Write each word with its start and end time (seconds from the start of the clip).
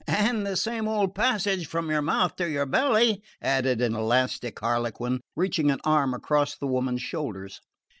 "And 0.07 0.47
the 0.47 0.55
same 0.55 0.87
old 0.87 1.13
passage 1.13 1.67
from 1.67 1.91
your 1.91 2.01
mouth 2.01 2.35
to 2.37 2.49
your 2.49 2.65
belly," 2.65 3.21
added 3.39 3.83
an 3.83 3.93
elastic 3.93 4.59
Harlequin, 4.59 5.21
reaching 5.35 5.69
an 5.69 5.79
arm 5.83 6.15
across 6.15 6.57
the 6.57 6.65
women's 6.65 7.03
shoulders. 7.03 7.61